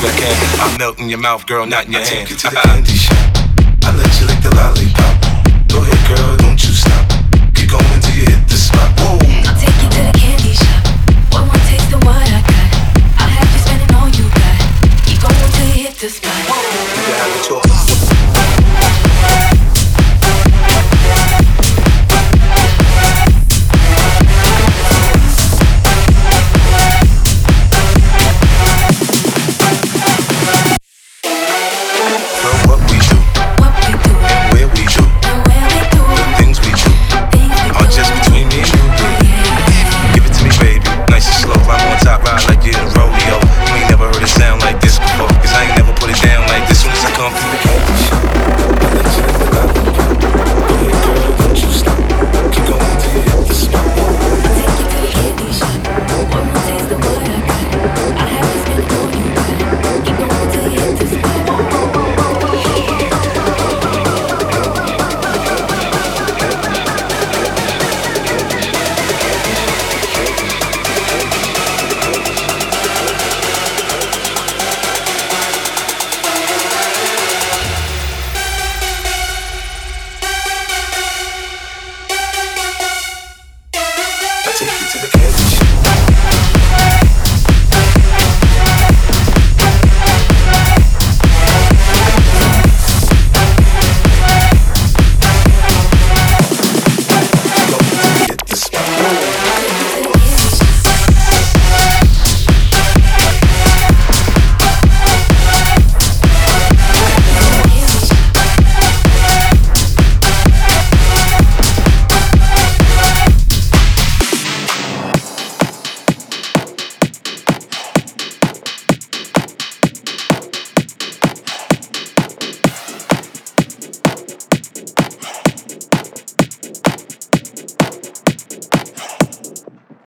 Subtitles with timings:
[0.00, 0.60] best I can.
[0.70, 2.28] I'm melting your mouth, girl, not in your I hand.
[2.28, 2.62] take you to the uh-uh.
[2.62, 3.16] candy shop.
[3.84, 5.21] I let you lick the lollipop.